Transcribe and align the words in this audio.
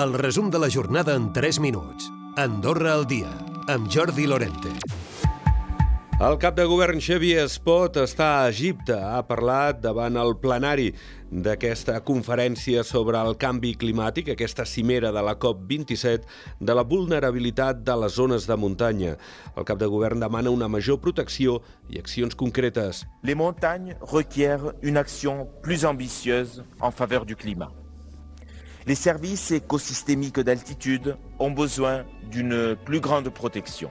El 0.00 0.14
resum 0.14 0.48
de 0.48 0.58
la 0.58 0.70
jornada 0.70 1.14
en 1.14 1.30
3 1.30 1.58
minuts. 1.60 2.06
Andorra 2.36 2.94
al 2.94 3.06
dia, 3.06 3.28
amb 3.68 3.90
Jordi 3.92 4.24
Lorente. 4.26 4.70
El 6.24 6.38
cap 6.40 6.54
de 6.56 6.64
govern 6.64 7.02
Xavier 7.04 7.42
Espot 7.44 7.98
està 8.00 8.28
a 8.38 8.46
Egipte. 8.48 8.96
Ha 8.96 9.18
parlat 9.28 9.82
davant 9.84 10.16
el 10.16 10.38
plenari 10.40 10.86
d'aquesta 11.28 11.98
conferència 12.06 12.84
sobre 12.86 13.20
el 13.20 13.36
canvi 13.36 13.74
climàtic, 13.82 14.30
aquesta 14.32 14.64
cimera 14.64 15.10
de 15.12 15.24
la 15.26 15.36
COP27, 15.36 16.24
de 16.60 16.78
la 16.78 16.86
vulnerabilitat 16.94 17.84
de 17.84 17.98
les 18.00 18.16
zones 18.16 18.48
de 18.48 18.56
muntanya. 18.56 19.18
El 19.52 19.68
cap 19.68 19.82
de 19.82 19.90
govern 19.90 20.24
demana 20.24 20.54
una 20.54 20.70
major 20.70 21.02
protecció 21.04 21.58
i 21.90 22.00
accions 22.00 22.32
concretes. 22.32 23.04
Les 23.20 23.36
montagnes 23.36 24.00
requièrent 24.14 24.72
une 24.80 24.96
action 24.96 25.44
plus 25.60 25.84
ambitieuse 25.84 26.64
en 26.80 26.90
faveur 26.90 27.26
du 27.26 27.36
climat. 27.36 27.79
Les 28.86 28.94
services 28.94 29.50
écosystémiques 29.50 30.40
d'altitude 30.40 31.16
ont 31.38 31.50
besoin 31.50 32.04
d'une 32.30 32.76
plus 32.84 33.00
grande 33.00 33.28
protection. 33.28 33.90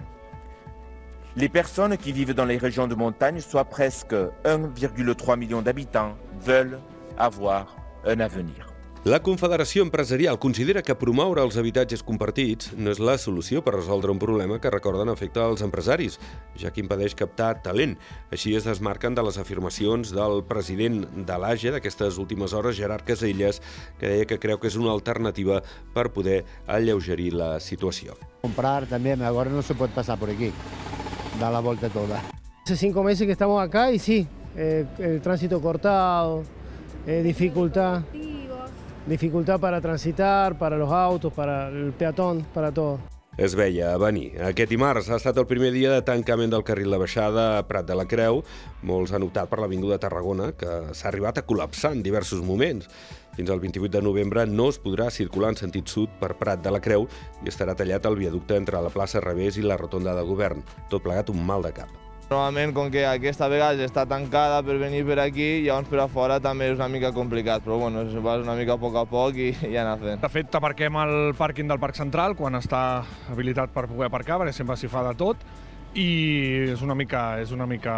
Les 1.35 1.47
personnes 1.47 1.95
qui 1.97 2.11
vivent 2.11 2.34
dans 2.34 2.45
les 2.45 2.57
régions 2.57 2.88
de 2.88 2.95
montagne, 2.95 3.39
soit 3.39 3.66
presque 3.66 4.16
1,3 4.45 5.38
million 5.38 5.61
d'habitants, 5.61 6.17
veulent 6.41 6.80
avoir 7.17 7.77
un 8.05 8.20
avenir. 8.20 8.68
La 9.05 9.21
Confederació 9.23 9.85
Empresarial 9.85 10.35
considera 10.44 10.81
que 10.84 10.91
promoure 10.99 11.39
els 11.39 11.55
habitatges 11.55 12.02
compartits 12.03 12.73
no 12.76 12.91
és 12.91 12.99
la 12.99 13.13
solució 13.16 13.62
per 13.63 13.72
resoldre 13.77 14.12
un 14.12 14.20
problema 14.20 14.58
que 14.59 14.72
recorden 14.73 15.08
afecta 15.08 15.45
als 15.48 15.63
empresaris, 15.63 16.17
ja 16.59 16.67
que 16.75 16.84
impedeix 16.84 17.16
captar 17.16 17.62
talent. 17.63 17.94
Així 18.27 18.58
es 18.59 18.67
desmarquen 18.67 19.16
de 19.16 19.23
les 19.23 19.39
afirmacions 19.39 20.12
del 20.12 20.44
president 20.49 21.05
de 21.16 21.38
l'AGE 21.39 21.72
d'aquestes 21.72 22.20
últimes 22.20 22.52
hores, 22.52 22.75
Gerard 22.75 23.08
Caselles, 23.08 23.62
que 24.02 24.12
deia 24.12 24.27
que 24.27 24.35
creu 24.35 24.59
que 24.59 24.67
és 24.67 24.75
una 24.75 24.91
alternativa 24.91 25.61
per 25.95 26.09
poder 26.11 26.44
alleugerir 26.67 27.31
la 27.39 27.53
situació. 27.63 28.20
Comprar 28.44 28.86
también, 28.91 29.23
ahora 29.23 29.50
no 29.50 29.61
se 29.61 29.75
puede 29.75 29.95
pasar 29.95 30.19
por 30.19 30.30
aquí, 30.30 30.52
da 31.39 31.50
la 31.50 31.61
vuelta 31.61 31.88
toda. 31.88 32.19
Hace 32.66 32.75
cinco 32.75 33.02
meses 33.02 33.25
que 33.25 33.31
estamos 33.31 33.63
acá 33.63 33.94
y 33.94 33.97
sí, 33.97 34.28
eh, 34.58 34.86
el 35.00 35.22
tránsito 35.22 35.61
cortado, 35.61 36.44
eh, 37.08 37.23
dificultad, 37.23 38.03
dificultad 39.09 39.59
para 39.59 39.81
transitar, 39.81 40.57
para 40.57 40.77
los 40.77 40.91
autos, 40.91 41.33
para 41.33 41.67
el 41.69 41.91
peatón, 41.93 42.45
para 42.53 42.71
todo. 42.71 42.99
Es 43.39 43.55
veia 43.55 43.93
a 43.93 43.97
venir. 43.97 44.33
Aquest 44.43 44.67
dimarts 44.67 45.07
ha 45.07 45.16
estat 45.16 45.38
el 45.39 45.45
primer 45.47 45.69
dia 45.71 45.93
de 45.93 46.01
tancament 46.03 46.51
del 46.51 46.66
carril 46.67 46.91
de 46.91 46.97
baixada 46.99 47.45
a 47.55 47.61
Prat 47.69 47.88
de 47.88 47.95
la 47.95 48.03
Creu. 48.03 48.41
Molts 48.83 49.13
han 49.16 49.23
optat 49.23 49.47
per 49.47 49.61
l'Avinguda 49.61 49.99
Tarragona, 50.03 50.49
que 50.59 50.91
s'ha 50.91 51.07
arribat 51.07 51.39
a 51.39 51.45
col·lapsar 51.47 51.93
en 51.95 52.03
diversos 52.03 52.43
moments. 52.43 52.89
Fins 53.38 53.53
al 53.53 53.63
28 53.63 53.93
de 53.95 54.03
novembre 54.03 54.43
no 54.43 54.67
es 54.73 54.81
podrà 54.83 55.07
circular 55.07 55.53
en 55.53 55.61
sentit 55.61 55.88
sud 55.88 56.11
per 56.19 56.33
Prat 56.41 56.59
de 56.66 56.75
la 56.75 56.83
Creu 56.83 57.07
i 57.39 57.47
estarà 57.47 57.77
tallat 57.79 58.11
el 58.11 58.19
viaducte 58.19 58.59
entre 58.59 58.83
la 58.83 58.91
plaça 58.91 59.23
Revés 59.23 59.55
i 59.55 59.63
la 59.63 59.79
rotonda 59.79 60.19
de 60.19 60.27
govern. 60.27 60.67
Tot 60.91 61.07
plegat 61.07 61.31
un 61.31 61.39
mal 61.39 61.63
de 61.63 61.71
cap. 61.79 62.08
Normalment, 62.30 62.75
com 62.77 62.91
que 62.94 63.02
aquesta 63.09 63.47
vegada 63.49 63.81
està 63.81 64.03
tancada 64.05 64.59
per 64.61 64.75
venir 64.77 64.99
per 65.08 65.16
aquí, 65.23 65.63
llavors 65.63 65.89
per 65.89 66.03
a 66.03 66.05
fora 66.13 66.35
també 66.38 66.67
és 66.69 66.75
una 66.77 66.85
mica 66.94 67.09
complicat, 67.09 67.63
però 67.66 67.80
bueno, 67.81 68.03
es 68.05 68.13
va 68.22 68.35
una 68.38 68.53
mica 68.53 68.75
a 68.75 68.77
poc 68.77 68.99
a 69.02 69.03
poc 69.09 69.39
i, 69.41 69.47
i 69.66 69.80
anar 69.81 69.95
fent. 69.97 70.22
De 70.22 70.30
fet, 70.30 70.53
aparquem 70.59 71.00
al 71.02 71.16
pàrquing 71.39 71.66
del 71.73 71.81
Parc 71.81 71.97
Central 71.97 72.38
quan 72.38 72.59
està 72.59 73.02
habilitat 73.33 73.73
per 73.73 73.88
poder 73.89 74.11
aparcar, 74.11 74.38
perquè 74.44 74.53
sempre 74.53 74.77
s'hi 74.77 74.91
fa 74.94 75.02
de 75.09 75.16
tot, 75.17 75.41
i 75.97 76.69
és 76.69 76.85
una 76.85 76.94
mica, 76.94 77.23
és 77.41 77.50
una 77.50 77.66
mica, 77.66 77.97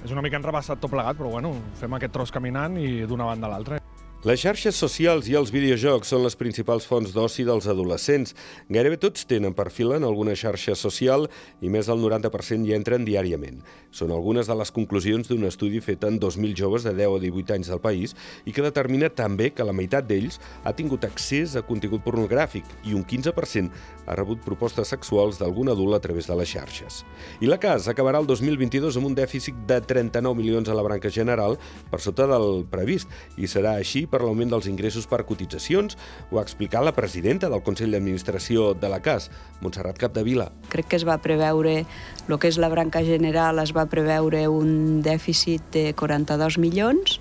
és 0.00 0.08
una 0.08 0.24
mica 0.24 0.40
enrebaçat 0.40 0.80
tot 0.80 0.96
plegat, 0.96 1.20
però 1.20 1.36
bueno, 1.36 1.52
fem 1.76 2.00
aquest 2.00 2.16
tros 2.16 2.32
caminant 2.32 2.80
i 2.80 3.02
d'una 3.04 3.28
banda 3.28 3.50
a 3.50 3.56
l'altra. 3.58 3.82
Les 4.20 4.36
xarxes 4.36 4.76
socials 4.76 5.30
i 5.30 5.34
els 5.38 5.48
videojocs 5.48 6.10
són 6.12 6.20
les 6.26 6.34
principals 6.36 6.84
fonts 6.84 7.14
d'oci 7.16 7.46
dels 7.48 7.64
adolescents. 7.72 8.34
Gairebé 8.68 8.98
tots 9.00 9.22
tenen 9.24 9.54
perfil 9.56 9.94
en 9.96 10.04
alguna 10.04 10.34
xarxa 10.36 10.74
social 10.76 11.24
i 11.64 11.70
més 11.72 11.88
del 11.88 12.02
90% 12.04 12.68
hi 12.68 12.74
entren 12.76 13.06
diàriament. 13.08 13.62
Són 13.88 14.12
algunes 14.12 14.44
de 14.44 14.56
les 14.60 14.72
conclusions 14.76 15.24
d'un 15.30 15.46
estudi 15.48 15.80
fet 15.80 16.04
en 16.04 16.18
2.000 16.20 16.52
joves 16.52 16.84
de 16.84 16.92
10 16.98 17.16
a 17.16 17.22
18 17.22 17.54
anys 17.56 17.70
del 17.72 17.80
país 17.80 18.12
i 18.44 18.52
que 18.52 18.66
determina 18.66 19.08
també 19.08 19.54
que 19.56 19.64
la 19.64 19.72
meitat 19.72 20.04
d'ells 20.04 20.36
ha 20.68 20.74
tingut 20.76 21.08
accés 21.08 21.56
a 21.56 21.64
contingut 21.64 22.04
pornogràfic 22.04 22.68
i 22.84 22.92
un 22.92 23.08
15% 23.08 23.72
ha 24.04 24.18
rebut 24.20 24.44
propostes 24.44 24.92
sexuals 24.92 25.40
d'algun 25.40 25.72
adult 25.72 25.96
a 25.96 26.02
través 26.04 26.28
de 26.28 26.36
les 26.36 26.52
xarxes. 26.52 27.06
I 27.40 27.48
la 27.48 27.56
CAS 27.62 27.88
acabarà 27.88 28.20
el 28.20 28.28
2022 28.28 29.00
amb 29.00 29.14
un 29.14 29.16
dèficit 29.16 29.64
de 29.64 29.80
39 29.80 30.36
milions 30.36 30.68
a 30.68 30.76
la 30.76 30.84
branca 30.84 31.08
general 31.08 31.56
per 31.88 32.04
sota 32.04 32.28
del 32.28 32.66
previst 32.68 33.08
i 33.40 33.48
serà 33.48 33.78
així 33.80 34.04
per 34.10 34.22
l'augment 34.24 34.50
dels 34.52 34.68
ingressos 34.70 35.06
per 35.10 35.22
cotitzacions, 35.28 35.96
ho 36.30 36.40
ha 36.40 36.44
explicat 36.44 36.84
la 36.84 36.94
presidenta 36.96 37.50
del 37.52 37.62
Consell 37.66 37.94
d'Administració 37.94 38.72
de 38.74 38.90
la 38.92 39.00
CAS, 39.04 39.30
Montserrat 39.62 39.98
Capdevila. 40.00 40.50
Crec 40.72 40.90
que 40.90 41.00
es 41.00 41.06
va 41.08 41.20
preveure, 41.22 41.84
el 42.28 42.38
que 42.38 42.50
és 42.50 42.58
la 42.60 42.70
branca 42.72 43.04
general, 43.06 43.62
es 43.62 43.74
va 43.76 43.86
preveure 43.90 44.46
un 44.50 45.00
dèficit 45.06 45.64
de 45.74 45.90
42 45.94 46.58
milions 46.62 47.20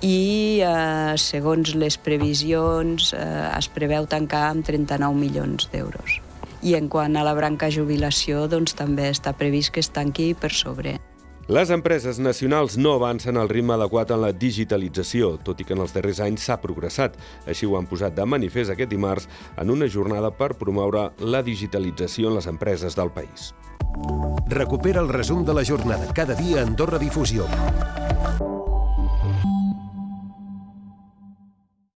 i 0.00 0.60
eh, 0.64 1.16
segons 1.20 1.74
les 1.76 1.98
previsions 2.00 3.12
eh, 3.12 3.20
es 3.52 3.68
preveu 3.72 4.08
tancar 4.08 4.46
amb 4.50 4.64
39 4.64 5.16
milions 5.16 5.68
d'euros. 5.72 6.20
I 6.60 6.76
en 6.76 6.88
quant 6.92 7.16
a 7.16 7.24
la 7.24 7.36
branca 7.36 7.70
jubilació, 7.72 8.46
doncs 8.48 8.76
també 8.76 9.08
està 9.12 9.32
previst 9.36 9.72
que 9.72 9.80
es 9.84 9.92
tanqui 9.92 10.34
per 10.36 10.52
sobre. 10.52 10.98
Les 11.50 11.70
empreses 11.74 12.20
nacionals 12.22 12.76
no 12.78 12.92
avancen 12.94 13.34
al 13.36 13.48
ritme 13.50 13.74
adequat 13.74 14.12
en 14.14 14.20
la 14.22 14.28
digitalització, 14.30 15.32
tot 15.42 15.58
i 15.58 15.64
que 15.66 15.74
en 15.74 15.82
els 15.82 15.90
darrers 15.96 16.20
anys 16.22 16.44
s'ha 16.46 16.60
progressat. 16.62 17.16
Així 17.50 17.66
ho 17.66 17.74
han 17.74 17.88
posat 17.90 18.14
de 18.14 18.22
manifest 18.22 18.70
aquest 18.70 18.92
dimarts 18.92 19.26
en 19.58 19.74
una 19.74 19.88
jornada 19.90 20.30
per 20.30 20.52
promoure 20.60 21.08
la 21.18 21.42
digitalització 21.42 22.30
en 22.30 22.38
les 22.38 22.46
empreses 22.46 22.94
del 22.94 23.10
país. 23.10 23.50
Recupera 24.46 25.02
el 25.02 25.10
resum 25.10 25.42
de 25.44 25.58
la 25.58 25.66
jornada 25.66 26.14
cada 26.14 26.38
dia 26.38 26.60
a 26.60 26.66
Andorra 26.68 27.02
Difusió. 27.02 27.50